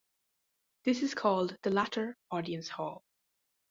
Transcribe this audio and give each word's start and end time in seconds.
This 0.83 1.03
is 1.03 1.13
called 1.13 1.59
the 1.61 1.69
latter 1.69 2.17
audience 2.31 2.69
hall. 2.69 3.03